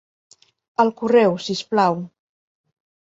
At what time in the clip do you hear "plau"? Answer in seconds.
1.75-2.01